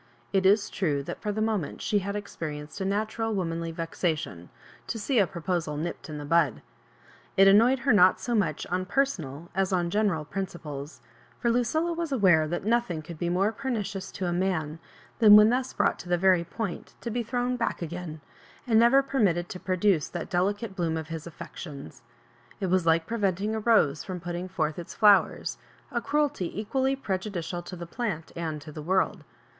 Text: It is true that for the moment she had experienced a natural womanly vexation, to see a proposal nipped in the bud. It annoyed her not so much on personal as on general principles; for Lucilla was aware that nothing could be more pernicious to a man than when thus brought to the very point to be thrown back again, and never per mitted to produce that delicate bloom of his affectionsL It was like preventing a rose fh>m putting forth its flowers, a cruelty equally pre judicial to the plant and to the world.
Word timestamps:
It 0.33 0.47
is 0.47 0.71
true 0.71 1.03
that 1.03 1.21
for 1.21 1.31
the 1.31 1.43
moment 1.43 1.79
she 1.79 1.99
had 1.99 2.15
experienced 2.15 2.81
a 2.81 2.85
natural 2.85 3.35
womanly 3.35 3.71
vexation, 3.71 4.49
to 4.87 4.97
see 4.97 5.19
a 5.19 5.27
proposal 5.27 5.77
nipped 5.77 6.09
in 6.09 6.17
the 6.17 6.25
bud. 6.25 6.63
It 7.37 7.47
annoyed 7.47 7.77
her 7.77 7.93
not 7.93 8.19
so 8.19 8.33
much 8.33 8.65
on 8.71 8.87
personal 8.87 9.49
as 9.53 9.71
on 9.71 9.91
general 9.91 10.25
principles; 10.25 11.01
for 11.39 11.51
Lucilla 11.51 11.93
was 11.93 12.11
aware 12.11 12.47
that 12.47 12.65
nothing 12.65 13.03
could 13.03 13.19
be 13.19 13.29
more 13.29 13.51
pernicious 13.51 14.11
to 14.13 14.25
a 14.25 14.33
man 14.33 14.79
than 15.19 15.35
when 15.35 15.51
thus 15.51 15.71
brought 15.71 15.99
to 15.99 16.09
the 16.09 16.17
very 16.17 16.45
point 16.45 16.95
to 17.01 17.11
be 17.11 17.21
thrown 17.21 17.55
back 17.55 17.83
again, 17.83 18.21
and 18.65 18.79
never 18.79 19.03
per 19.03 19.19
mitted 19.19 19.49
to 19.49 19.59
produce 19.59 20.07
that 20.09 20.31
delicate 20.31 20.75
bloom 20.75 20.97
of 20.97 21.09
his 21.09 21.27
affectionsL 21.27 22.01
It 22.59 22.71
was 22.71 22.87
like 22.87 23.05
preventing 23.05 23.53
a 23.53 23.59
rose 23.59 24.03
fh>m 24.03 24.19
putting 24.19 24.47
forth 24.49 24.79
its 24.79 24.95
flowers, 24.95 25.59
a 25.91 26.01
cruelty 26.01 26.59
equally 26.59 26.95
pre 26.95 27.19
judicial 27.19 27.61
to 27.61 27.75
the 27.75 27.85
plant 27.85 28.31
and 28.35 28.59
to 28.63 28.71
the 28.71 28.81
world. 28.81 29.23